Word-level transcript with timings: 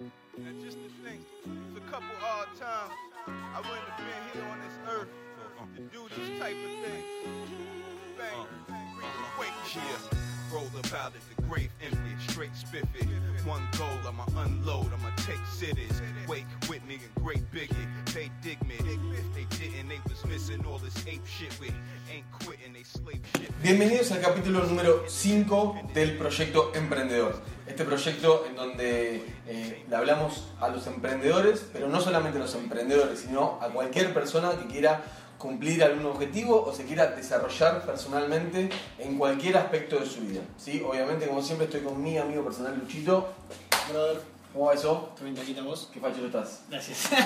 And 0.00 0.64
just 0.64 0.76
to 0.76 0.88
think, 1.04 1.20
it's 1.44 1.76
a 1.76 1.90
couple 1.90 2.06
hard 2.20 2.48
times 2.58 2.92
I 3.26 3.60
wouldn't 3.60 3.88
have 3.88 3.98
been 3.98 4.24
here 4.32 4.50
on 4.50 4.58
this 4.60 4.78
earth. 4.88 5.08
Uh-uh. 5.58 5.76
To 5.76 5.82
do 5.82 6.08
this 6.14 6.38
type 6.38 6.54
of 6.54 6.86
thing. 6.86 7.04
Bang, 8.16 8.46
uh-uh. 8.70 9.40
wake 9.40 9.50
Yeah. 9.74 10.17
The 10.50 11.42
grave 11.42 11.70
empty, 11.84 11.98
straight 12.26 12.56
spiffy. 12.56 13.06
One 13.44 13.68
goal, 13.76 13.88
I'ma 14.06 14.24
unload, 14.42 14.86
I'ma 14.94 15.14
take 15.18 15.44
cities. 15.46 16.00
Wake 16.26 16.46
with 16.70 16.82
me 16.86 16.98
great 17.16 17.42
they 17.52 18.30
dig 18.42 18.66
me. 18.66 18.76
They 18.78 20.00
was 20.08 20.24
missing 20.24 20.64
all 20.64 20.78
this 20.78 21.06
ape 21.06 21.26
shit 21.26 21.54
with. 21.60 21.74
Ain't. 22.10 22.24
Bienvenidos 23.62 24.12
al 24.12 24.20
capítulo 24.20 24.64
número 24.64 25.04
5 25.06 25.90
del 25.92 26.16
proyecto 26.16 26.72
Emprendedor. 26.74 27.42
Este 27.66 27.84
proyecto 27.84 28.46
en 28.48 28.56
donde 28.56 29.16
eh, 29.46 29.84
le 29.88 29.96
hablamos 29.96 30.52
a 30.60 30.68
los 30.68 30.86
emprendedores, 30.86 31.66
pero 31.72 31.88
no 31.88 32.00
solamente 32.00 32.38
a 32.38 32.42
los 32.42 32.54
emprendedores, 32.54 33.20
sino 33.20 33.58
a 33.60 33.68
cualquier 33.68 34.14
persona 34.14 34.52
que 34.52 34.66
quiera 34.66 35.02
cumplir 35.38 35.82
algún 35.84 36.04
objetivo 36.06 36.62
o 36.64 36.72
se 36.74 36.84
quiera 36.84 37.06
desarrollar 37.12 37.84
personalmente 37.86 38.68
en 38.98 39.16
cualquier 39.18 39.56
aspecto 39.56 39.98
de 40.00 40.06
su 40.06 40.20
vida. 40.22 40.40
¿sí? 40.56 40.82
Obviamente, 40.86 41.26
como 41.28 41.40
siempre, 41.42 41.66
estoy 41.66 41.80
con 41.82 42.02
mi 42.02 42.18
amigo 42.18 42.44
personal 42.44 42.76
Luchito. 42.78 43.28
Brother, 43.90 44.20
¿Cómo 44.52 44.66
va 44.66 44.74
eso? 44.74 45.10
ventanita 45.22 45.62
vos. 45.62 45.88
¿Qué 45.92 46.00
facho 46.00 46.24
estás? 46.26 46.62
Gracias. 46.68 47.08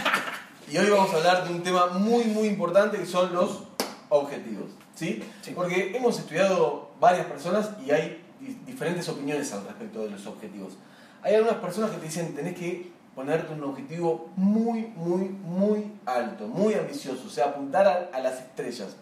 Y 0.70 0.76
hoy 0.78 0.88
vamos 0.90 1.12
a 1.12 1.16
hablar 1.16 1.44
de 1.48 1.52
un 1.52 1.60
tema 1.64 1.88
muy 1.88 2.22
muy 2.26 2.46
importante 2.46 2.96
que 2.96 3.04
son 3.04 3.32
los 3.34 3.64
objetivos. 4.10 4.66
¿sí? 4.94 5.20
Sí. 5.42 5.50
Porque 5.56 5.96
hemos 5.96 6.16
estudiado 6.18 6.90
varias 7.00 7.26
personas 7.26 7.70
y 7.84 7.90
hay 7.90 8.24
di- 8.38 8.56
diferentes 8.64 9.08
opiniones 9.08 9.52
al 9.52 9.64
respecto 9.64 10.04
de 10.04 10.10
los 10.10 10.24
objetivos. 10.26 10.74
Hay 11.22 11.34
algunas 11.34 11.56
personas 11.58 11.90
que 11.90 11.96
te 11.96 12.04
dicen 12.06 12.34
tenés 12.36 12.56
que 12.56 12.92
ponerte 13.14 13.52
un 13.52 13.62
objetivo 13.64 14.30
muy, 14.36 14.92
muy, 14.96 15.28
muy 15.28 15.92
alto, 16.06 16.46
muy 16.46 16.74
ambicioso, 16.74 17.26
o 17.26 17.30
sea, 17.30 17.46
apuntar 17.46 18.10
a, 18.12 18.18
las 18.20 18.40
estrellas. 18.40 18.96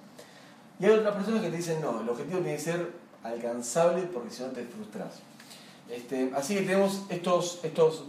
Y 0.79 0.87
hay 0.87 0.93
otras 0.93 1.15
personas 1.15 1.43
que 1.43 1.51
te 1.51 1.57
dicen 1.57 1.81
no, 1.81 2.01
el 2.01 2.09
objetivo 2.09 2.41
tiene 2.41 2.57
que 2.57 2.63
ser 2.63 2.93
alcanzable 3.23 4.03
porque 4.03 4.31
si 4.31 4.43
no 4.43 4.49
te 4.49 4.65
frustras. 4.65 5.21
Este, 5.89 6.33
así 6.35 6.55
que 6.55 6.63
tenemos 6.63 7.05
estos, 7.09 7.61
estos 7.63 8.05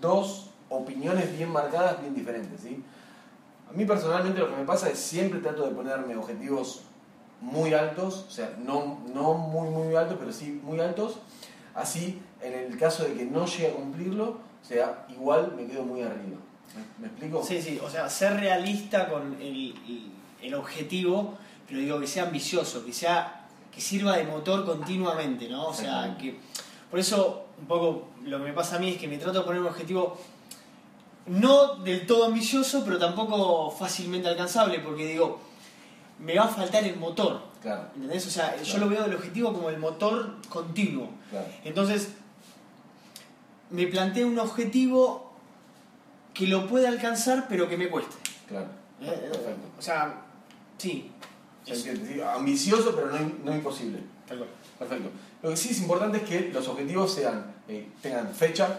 dos 0.00 0.50
opiniones 0.68 1.36
bien 1.36 1.50
marcadas, 1.50 2.00
bien 2.00 2.14
diferentes. 2.14 2.60
¿sí? 2.60 2.82
A 3.68 3.72
mí 3.72 3.84
personalmente 3.84 4.40
lo 4.40 4.48
que 4.48 4.56
me 4.56 4.64
pasa 4.64 4.88
es 4.88 4.98
siempre 4.98 5.40
trato 5.40 5.66
de 5.66 5.74
ponerme 5.74 6.16
objetivos 6.16 6.82
muy 7.40 7.72
altos, 7.72 8.26
o 8.28 8.30
sea, 8.30 8.54
no, 8.58 9.00
no 9.14 9.34
muy 9.34 9.70
muy 9.70 9.94
altos, 9.94 10.16
pero 10.18 10.32
sí 10.32 10.60
muy 10.62 10.80
altos. 10.80 11.18
Así, 11.74 12.20
en 12.42 12.52
el 12.52 12.78
caso 12.78 13.04
de 13.04 13.14
que 13.14 13.24
no 13.24 13.46
llegue 13.46 13.68
a 13.68 13.74
cumplirlo, 13.74 14.38
o 14.62 14.66
sea, 14.66 15.06
igual 15.10 15.52
me 15.56 15.66
quedo 15.66 15.82
muy 15.82 16.02
arriba. 16.02 16.38
¿Me, 16.98 17.02
me 17.02 17.06
explico? 17.08 17.44
Sí, 17.44 17.60
sí, 17.60 17.80
o 17.82 17.90
sea, 17.90 18.08
ser 18.08 18.34
realista 18.38 19.08
con 19.08 19.34
el, 19.40 19.74
el- 19.88 20.10
el 20.42 20.54
objetivo, 20.54 21.36
pero 21.66 21.80
digo 21.80 22.00
que 22.00 22.06
sea 22.06 22.24
ambicioso, 22.24 22.84
que 22.84 22.92
sea 22.92 23.46
que 23.72 23.80
sirva 23.80 24.16
de 24.16 24.24
motor 24.24 24.64
continuamente, 24.64 25.48
¿no? 25.48 25.68
O 25.68 25.74
sea, 25.74 26.16
que 26.18 26.38
por 26.90 26.98
eso 26.98 27.46
un 27.60 27.66
poco 27.66 28.08
lo 28.24 28.38
que 28.38 28.44
me 28.44 28.52
pasa 28.52 28.76
a 28.76 28.78
mí 28.78 28.90
es 28.90 28.98
que 28.98 29.06
me 29.06 29.18
trato 29.18 29.40
de 29.40 29.44
poner 29.44 29.60
un 29.60 29.68
objetivo 29.68 30.18
no 31.26 31.76
del 31.76 32.06
todo 32.06 32.24
ambicioso, 32.26 32.82
pero 32.84 32.98
tampoco 32.98 33.70
fácilmente 33.70 34.28
alcanzable, 34.28 34.80
porque 34.80 35.06
digo, 35.06 35.40
me 36.18 36.36
va 36.36 36.44
a 36.44 36.48
faltar 36.48 36.84
el 36.84 36.96
motor. 36.96 37.42
Claro, 37.62 37.88
¿Entendés? 37.94 38.26
O 38.26 38.30
sea, 38.30 38.60
yo 38.62 38.78
lo 38.78 38.88
veo 38.88 39.02
del 39.02 39.14
objetivo 39.14 39.52
como 39.52 39.68
el 39.68 39.78
motor 39.78 40.36
continuo. 40.48 41.10
claro. 41.30 41.46
Entonces, 41.64 42.14
me 43.70 43.86
planteé 43.86 44.24
un 44.24 44.38
objetivo 44.38 45.32
que 46.34 46.46
lo 46.46 46.66
pueda 46.68 46.88
alcanzar, 46.88 47.46
pero 47.48 47.68
que 47.68 47.76
me 47.76 47.88
cueste. 47.88 48.14
claro. 48.48 48.66
Eh, 49.00 49.06
Perfecto. 49.32 49.68
O 49.78 49.82
sea, 49.82 50.14
sí. 50.78 51.10
Se 51.64 52.22
Ambicioso, 52.24 52.94
pero 52.94 53.08
no, 53.10 53.18
no 53.44 53.54
imposible. 53.54 53.98
tal 54.28 54.38
cual. 54.38 54.50
Perfecto. 54.78 55.10
Lo 55.42 55.50
que 55.50 55.56
sí 55.56 55.70
es 55.70 55.80
importante 55.80 56.18
es 56.18 56.24
que 56.24 56.40
los 56.52 56.66
objetivos 56.68 57.14
sean, 57.14 57.54
eh, 57.68 57.88
tengan 58.02 58.32
fecha, 58.34 58.78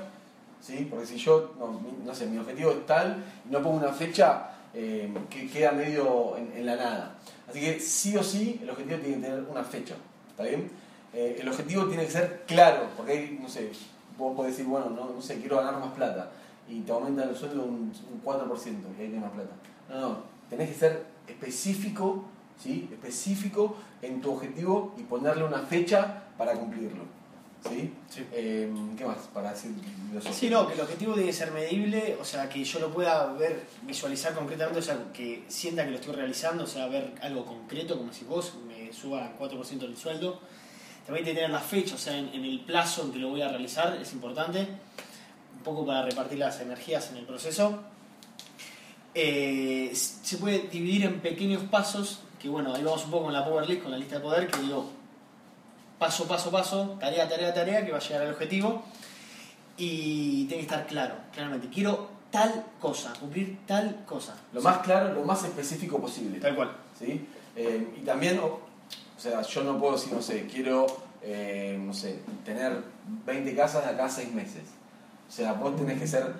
¿sí? 0.61 0.87
porque 0.89 1.05
si 1.07 1.17
yo, 1.17 1.53
no, 1.57 1.67
mi- 1.67 2.05
no 2.05 2.13
sé, 2.13 2.25
mi 2.27 2.37
objetivo 2.37 2.71
es 2.71 2.85
tal 2.85 3.23
y 3.47 3.51
no 3.51 3.61
pongo 3.63 3.77
una 3.77 3.93
fecha, 3.93 4.49
eh, 4.73 5.11
que 5.29 5.49
queda 5.49 5.71
medio 5.71 6.37
en, 6.37 6.51
en 6.55 6.65
la 6.65 6.75
nada. 6.75 7.15
Así 7.49 7.59
que 7.59 7.79
sí 7.79 8.15
o 8.17 8.23
sí, 8.23 8.59
el 8.61 8.69
objetivo 8.69 8.99
tiene 8.99 9.15
que 9.17 9.21
tener 9.23 9.43
una 9.49 9.63
fecha, 9.63 9.95
¿está 10.29 10.43
bien? 10.43 10.69
Eh, 11.13 11.37
el 11.39 11.47
objetivo 11.49 11.85
tiene 11.85 12.05
que 12.05 12.11
ser 12.11 12.43
claro, 12.47 12.87
porque 12.95 13.11
hay, 13.13 13.39
no 13.41 13.49
sé, 13.49 13.71
vos 14.21 14.35
podés 14.35 14.55
decir, 14.55 14.69
bueno, 14.69 14.89
no, 14.89 15.09
no 15.09 15.21
sé, 15.21 15.39
quiero 15.39 15.57
ganar 15.57 15.79
más 15.79 15.93
plata 15.93 16.31
y 16.69 16.81
te 16.81 16.91
aumentan 16.91 17.29
el 17.29 17.35
sueldo 17.35 17.63
un, 17.63 17.91
un 18.11 18.23
4% 18.23 18.63
y 18.63 19.01
ahí 19.01 19.07
tenés 19.07 19.21
más 19.21 19.31
plata. 19.31 19.51
No, 19.89 19.99
no, 19.99 20.17
tenés 20.49 20.69
que 20.69 20.75
ser 20.75 21.05
específico, 21.27 22.23
¿sí? 22.61 22.87
Específico 22.91 23.75
en 24.01 24.21
tu 24.21 24.31
objetivo 24.31 24.93
y 24.97 25.03
ponerle 25.03 25.43
una 25.43 25.59
fecha 25.59 26.23
para 26.37 26.53
cumplirlo, 26.53 27.03
¿sí? 27.67 27.93
Sí. 28.09 28.25
Eh, 28.31 28.71
¿Qué 28.97 29.05
más 29.05 29.17
para 29.33 29.51
decir 29.51 29.71
los 30.13 30.23
Sí, 30.23 30.49
no, 30.49 30.67
que 30.67 30.73
el 30.73 30.81
objetivo 30.81 31.13
tiene 31.13 31.29
que 31.29 31.35
ser 31.35 31.51
medible, 31.51 32.17
o 32.21 32.25
sea, 32.25 32.47
que 32.47 32.63
yo 32.63 32.79
lo 32.79 32.91
pueda 32.91 33.33
ver, 33.33 33.63
visualizar 33.83 34.33
concretamente, 34.33 34.79
o 34.79 34.83
sea, 34.83 34.97
que 35.11 35.43
sienta 35.47 35.83
que 35.83 35.91
lo 35.91 35.97
estoy 35.97 36.15
realizando, 36.15 36.63
o 36.63 36.67
sea, 36.67 36.87
ver 36.87 37.13
algo 37.21 37.45
concreto, 37.45 37.97
como 37.97 38.13
si 38.13 38.25
vos 38.25 38.53
me 38.67 38.93
suba 38.93 39.33
4% 39.39 39.79
del 39.79 39.97
sueldo. 39.97 40.39
También 41.05 41.25
tiene 41.25 41.39
que 41.39 41.45
tener 41.45 41.49
la 41.49 41.59
fecha, 41.59 41.95
o 41.95 41.97
sea, 41.97 42.17
en, 42.17 42.29
en 42.33 42.45
el 42.45 42.59
plazo 42.59 43.03
en 43.03 43.11
que 43.11 43.19
lo 43.19 43.29
voy 43.29 43.41
a 43.41 43.49
realizar, 43.49 43.97
es 44.01 44.13
importante, 44.13 44.59
un 44.59 45.63
poco 45.63 45.85
para 45.85 46.03
repartir 46.03 46.37
las 46.39 46.59
energías 46.59 47.09
en 47.11 47.17
el 47.17 47.25
proceso. 47.25 47.79
Eh, 49.13 49.91
se 49.93 50.37
puede 50.37 50.69
dividir 50.69 51.05
en 51.05 51.19
pequeños 51.19 51.63
pasos, 51.63 52.19
que 52.39 52.47
bueno, 52.47 52.73
ahí 52.73 52.83
vamos 52.83 53.03
un 53.05 53.11
poco 53.11 53.25
con 53.25 53.33
la 53.33 53.43
Power 53.43 53.67
List, 53.67 53.83
con 53.83 53.91
la 53.91 53.97
lista 53.97 54.15
de 54.15 54.21
poder, 54.21 54.47
que 54.47 54.61
digo, 54.61 54.89
paso, 55.99 56.27
paso, 56.27 56.49
paso, 56.49 56.97
tarea, 56.99 57.27
tarea, 57.27 57.53
tarea, 57.53 57.85
que 57.85 57.91
va 57.91 57.97
a 57.97 58.01
llegar 58.01 58.21
al 58.23 58.33
objetivo 58.33 58.83
y 59.77 60.45
tiene 60.45 60.65
que 60.65 60.73
estar 60.73 60.87
claro, 60.87 61.15
claramente. 61.33 61.67
Quiero 61.69 62.09
tal 62.31 62.65
cosa, 62.79 63.13
cumplir 63.19 63.59
tal 63.67 64.03
cosa. 64.05 64.35
Lo 64.53 64.61
más 64.61 64.79
claro, 64.79 65.13
lo 65.13 65.23
más 65.23 65.43
específico 65.43 65.99
posible. 65.99 66.39
Tal 66.39 66.55
cual. 66.55 66.71
¿sí? 66.97 67.27
Eh, 67.55 67.95
y 68.01 68.05
también, 68.05 68.39
o, 69.21 69.23
sea, 69.23 69.41
yo 69.43 69.63
no 69.63 69.77
puedo 69.77 69.93
decir, 69.93 70.11
no 70.11 70.21
sé, 70.21 70.47
quiero, 70.51 70.87
eh, 71.21 71.79
no 71.79 71.93
sé, 71.93 72.21
tener 72.43 72.81
20 73.27 73.55
casas 73.55 73.85
de 73.85 73.91
acá 73.91 74.05
a 74.05 74.09
6 74.09 74.33
meses. 74.33 74.63
O 75.29 75.31
sea, 75.31 75.53
vos 75.53 75.75
tenés 75.75 75.99
que 75.99 76.07
ser, 76.07 76.33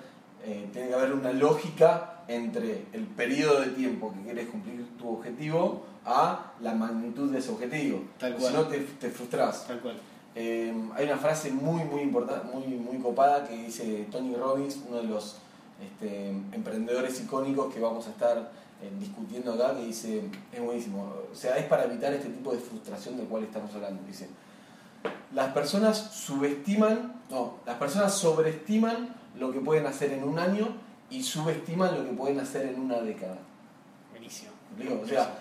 eh, 0.44 0.68
tiene 0.72 0.88
que 0.88 0.94
haber 0.94 1.12
una 1.12 1.32
lógica 1.32 2.24
entre 2.26 2.86
el 2.92 3.06
periodo 3.06 3.60
de 3.60 3.68
tiempo 3.68 4.12
que 4.12 4.28
querés 4.28 4.48
cumplir 4.48 4.84
tu 4.98 5.10
objetivo 5.10 5.84
a 6.04 6.54
la 6.60 6.74
magnitud 6.74 7.30
de 7.30 7.38
ese 7.38 7.52
objetivo. 7.52 8.02
Tal 8.18 8.32
Porque 8.32 8.52
cual. 8.52 8.52
Si 8.52 8.58
no, 8.58 8.66
te, 8.66 8.78
te 8.98 9.10
frustras. 9.10 9.64
Tal 9.68 9.78
cual. 9.78 10.00
Eh, 10.34 10.74
hay 10.96 11.04
una 11.04 11.18
frase 11.18 11.52
muy, 11.52 11.84
muy 11.84 12.00
importante, 12.00 12.52
muy, 12.52 12.66
muy 12.66 12.98
copada 12.98 13.46
que 13.46 13.54
dice 13.54 14.08
Tony 14.10 14.34
Robbins, 14.34 14.80
uno 14.88 14.96
de 14.96 15.04
los 15.04 15.36
este, 15.80 16.30
emprendedores 16.30 17.20
icónicos 17.20 17.72
que 17.72 17.78
vamos 17.78 18.08
a 18.08 18.10
estar 18.10 18.50
discutiendo 18.98 19.54
acá, 19.54 19.74
que 19.74 19.84
dice, 19.84 20.22
es 20.52 20.60
buenísimo, 20.60 21.12
o 21.30 21.34
sea, 21.34 21.56
es 21.56 21.66
para 21.66 21.84
evitar 21.84 22.12
este 22.12 22.28
tipo 22.28 22.52
de 22.52 22.58
frustración 22.58 23.16
del 23.16 23.26
cual 23.26 23.44
estamos 23.44 23.74
hablando. 23.74 24.02
Dice, 24.06 24.28
las 25.34 25.52
personas 25.52 25.96
subestiman, 25.98 27.22
no, 27.30 27.54
las 27.66 27.76
personas 27.76 28.14
sobreestiman 28.14 29.14
lo 29.38 29.50
que 29.52 29.60
pueden 29.60 29.86
hacer 29.86 30.12
en 30.12 30.24
un 30.24 30.38
año 30.38 30.68
y 31.10 31.22
subestiman 31.22 31.96
lo 31.96 32.04
que 32.04 32.12
pueden 32.14 32.40
hacer 32.40 32.66
en 32.66 32.80
una 32.80 33.00
década. 33.00 33.38
Buenísimo. 34.10 34.50
¿Me 34.76 34.84
explico? 34.84 35.04
O 35.04 35.06
sea, 35.08 35.34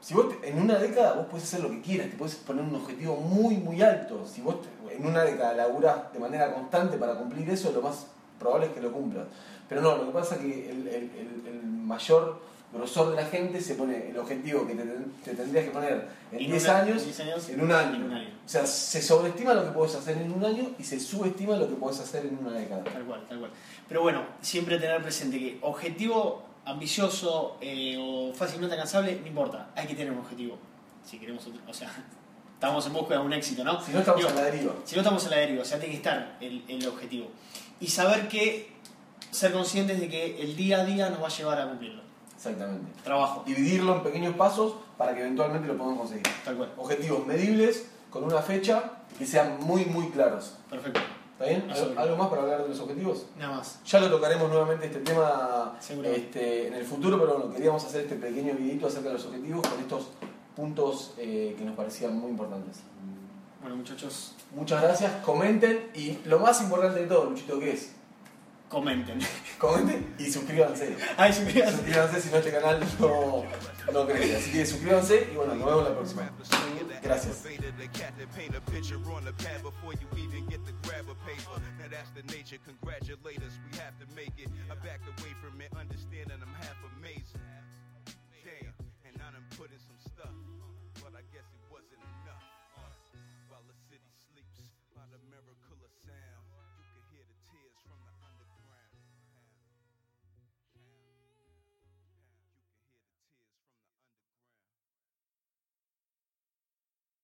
si 0.00 0.14
vos 0.14 0.28
te- 0.40 0.48
en 0.48 0.60
una 0.60 0.78
década 0.78 1.14
vos 1.14 1.26
puedes 1.30 1.46
hacer 1.46 1.60
lo 1.60 1.70
que 1.70 1.80
quieras, 1.80 2.10
te 2.10 2.16
puedes 2.16 2.34
poner 2.36 2.64
un 2.64 2.74
objetivo 2.74 3.16
muy, 3.16 3.56
muy 3.56 3.80
alto. 3.82 4.26
Si 4.26 4.40
vos 4.40 4.56
te- 4.62 4.96
en 4.96 5.06
una 5.06 5.22
década 5.24 5.54
laburás 5.54 6.12
de 6.12 6.18
manera 6.18 6.52
constante 6.52 6.96
para 6.96 7.14
cumplir 7.14 7.48
eso, 7.50 7.70
lo 7.72 7.82
más 7.82 8.06
probable 8.38 8.66
es 8.66 8.72
que 8.72 8.80
lo 8.80 8.92
cumplas. 8.92 9.26
Pero 9.68 9.80
no, 9.80 9.96
lo 9.96 10.06
que 10.06 10.12
pasa 10.12 10.34
es 10.36 10.40
que 10.42 10.70
el, 10.70 10.88
el- 10.88 11.10
el- 11.46 11.62
mayor 11.82 12.40
grosor 12.72 13.10
de 13.10 13.16
la 13.16 13.26
gente 13.26 13.60
se 13.60 13.74
pone 13.74 14.08
el 14.10 14.16
objetivo 14.18 14.66
que 14.66 14.74
te, 14.74 14.82
te 15.24 15.34
tendrías 15.34 15.66
que 15.66 15.70
poner 15.72 16.08
en 16.32 16.38
En 16.40 16.50
10 16.52 16.64
una- 16.64 16.78
años, 16.78 16.98
en 17.02 17.04
10 17.04 17.20
años, 17.20 17.48
en 17.50 17.60
un 17.60 17.72
año. 17.72 17.94
en 17.96 18.02
un 18.04 18.12
año. 18.12 18.28
O 18.46 18.48
sea, 18.48 18.64
se 18.66 19.02
sobreestima 19.02 19.52
lo 19.52 19.64
que 19.64 19.70
puedes 19.72 19.94
hacer 19.94 20.16
en 20.16 20.32
un 20.32 20.42
año 20.44 20.70
y 20.78 20.82
se 20.82 20.98
subestima 20.98 21.56
lo 21.56 21.68
que 21.68 21.74
puedes 21.74 22.00
hacer 22.00 22.24
en 22.24 22.38
una 22.38 22.52
década. 22.56 22.82
Tal 22.84 23.04
cual, 23.04 23.26
tal 23.28 23.38
cual. 23.40 23.50
Pero 23.88 24.00
bueno, 24.02 24.22
siempre 24.40 24.78
tener 24.78 25.02
presente 25.02 25.38
que 25.38 25.58
objetivo 25.60 26.44
ambicioso 26.64 27.58
eh, 27.60 27.96
o 28.00 28.32
fácilmente 28.32 28.74
alcanzable, 28.74 29.18
no 29.20 29.26
importa, 29.26 29.70
hay 29.76 29.86
que 29.86 29.94
tener 29.94 30.12
un 30.12 30.20
objetivo. 30.20 30.56
Si 31.04 31.18
queremos, 31.18 31.46
otro- 31.46 31.60
o 31.68 31.74
sea, 31.74 31.90
estamos 32.62 32.86
en 32.86 32.92
búsqueda 32.92 33.18
de 33.18 33.26
un 33.26 33.32
éxito, 33.32 33.64
¿no? 33.64 33.82
Si 33.82 33.90
no 33.90 33.98
estamos 33.98 34.20
Digo, 34.20 34.30
a 34.30 34.34
la 34.34 34.44
deriva. 34.44 34.72
Si 34.84 34.94
no 34.94 35.00
estamos 35.02 35.24
en 35.24 35.30
la 35.32 35.36
deriva, 35.38 35.62
o 35.62 35.64
sea, 35.64 35.80
tiene 35.80 35.94
que 35.94 35.96
estar 35.96 36.36
el, 36.40 36.62
el 36.68 36.86
objetivo. 36.86 37.26
Y 37.80 37.88
saber 37.88 38.28
que, 38.28 38.70
ser 39.32 39.52
conscientes 39.52 39.98
de 39.98 40.08
que 40.08 40.40
el 40.40 40.54
día 40.54 40.82
a 40.82 40.84
día 40.84 41.10
nos 41.10 41.20
va 41.20 41.26
a 41.26 41.30
llevar 41.30 41.60
a 41.60 41.68
cumplirlo. 41.68 42.02
Exactamente. 42.36 42.86
Trabajo, 43.02 43.42
Dividirlo 43.44 43.96
en 43.96 44.04
pequeños 44.04 44.36
pasos 44.36 44.74
para 44.96 45.12
que 45.12 45.22
eventualmente 45.22 45.66
lo 45.66 45.76
podamos 45.76 45.98
conseguir. 45.98 46.22
tal 46.44 46.56
cual. 46.56 46.72
Objetivos 46.76 47.26
medibles, 47.26 47.88
con 48.10 48.22
una 48.22 48.40
fecha 48.40 48.92
que 49.18 49.26
sean 49.26 49.58
muy, 49.58 49.84
muy 49.86 50.10
claros. 50.10 50.54
Perfecto. 50.70 51.00
¿Está 51.40 51.50
¿Está 51.50 51.84
bien? 51.84 51.98
¿Algo, 51.98 52.16
más 52.16 52.28
para 52.28 52.42
hablar 52.42 52.62
de 52.62 52.68
los 52.68 52.78
objetivos? 52.78 53.26
Nada 53.36 53.56
más. 53.56 53.80
Ya 53.84 53.98
lo 53.98 54.08
tocaremos 54.08 54.48
nuevamente 54.48 54.86
este 54.86 55.00
tema 55.00 55.76
este, 56.04 56.68
en 56.68 56.74
el 56.74 56.84
futuro, 56.84 57.18
pero 57.18 57.38
bueno, 57.38 57.52
queríamos 57.52 57.84
hacer 57.84 58.02
este 58.02 58.14
pequeño 58.14 58.54
videito 58.54 58.86
acerca 58.86 59.08
de 59.08 59.14
los 59.14 59.26
objetivos 59.26 59.66
con 59.66 59.80
estos 59.80 60.10
puntos 60.56 61.14
eh, 61.18 61.54
que 61.58 61.64
nos 61.64 61.76
parecían 61.76 62.18
muy 62.18 62.30
importantes. 62.30 62.80
Bueno, 63.60 63.76
muchachos, 63.76 64.34
Muchas 64.54 64.82
gracias, 64.82 65.10
comenten 65.24 65.90
y 65.94 66.18
lo 66.26 66.38
más 66.38 66.60
importante 66.60 67.00
de 67.00 67.06
todo, 67.06 67.30
Luchito, 67.30 67.58
¿qué 67.58 67.72
es? 67.72 67.92
comenten. 68.72 69.18
Comenten 69.58 70.14
y 70.18 70.30
suscríbanse. 70.30 70.96
Ay, 71.16 71.32
suscríbanse. 71.32 71.76
Suscríbanse 71.76 72.20
si 72.22 72.30
no 72.30 72.36
este 72.38 72.50
canal 72.50 72.80
no, 72.98 73.44
no 73.92 74.06
crece. 74.06 74.36
Así 74.36 74.50
que 74.50 74.66
suscríbanse 74.66 75.28
y 75.30 75.36
bueno, 75.36 75.54
nos 75.54 75.66
vemos 75.66 75.84
la 75.84 75.94
próxima. 75.94 76.30
Gracias. 77.02 77.44
The 85.84 86.01